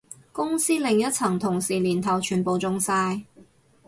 [0.31, 3.21] 公司另一層同事年頭全部中晒